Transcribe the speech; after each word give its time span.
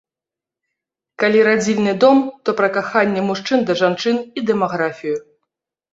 Калі 1.23 1.43
радзільны 1.49 1.93
дом, 2.03 2.17
то 2.47 2.57
пра 2.61 2.69
каханне 2.79 3.21
мужчын 3.29 3.59
да 3.71 3.79
жанчын 3.83 4.17
і 4.21 4.39
дэмаграфію. 4.53 5.17